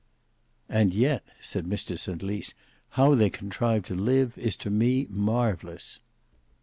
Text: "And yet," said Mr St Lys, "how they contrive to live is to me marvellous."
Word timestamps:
"And 0.67 0.95
yet," 0.95 1.23
said 1.41 1.65
Mr 1.67 1.95
St 1.95 2.23
Lys, 2.23 2.55
"how 2.97 3.13
they 3.13 3.29
contrive 3.29 3.83
to 3.83 3.93
live 3.93 4.35
is 4.35 4.55
to 4.55 4.71
me 4.71 5.05
marvellous." 5.11 5.99